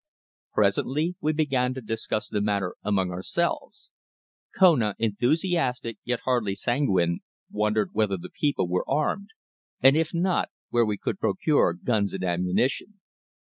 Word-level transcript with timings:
Presently 0.55 1.13
we 1.21 1.31
began 1.31 1.75
to 1.75 1.79
discuss 1.81 2.27
the 2.27 2.41
matter 2.41 2.75
among 2.81 3.11
ourselves. 3.11 3.91
Kona, 4.57 4.95
enthusiastic, 4.97 5.99
yet 6.03 6.21
hardly 6.21 6.55
sanguine, 6.55 7.19
wondered 7.51 7.91
whether 7.93 8.17
the 8.17 8.31
people 8.31 8.67
were 8.67 8.89
armed, 8.89 9.29
and 9.79 9.95
if 9.95 10.11
not, 10.11 10.49
where 10.71 10.87
we 10.87 10.97
could 10.97 11.19
procure 11.19 11.73
guns 11.73 12.15
and 12.15 12.23
ammunition. 12.23 12.99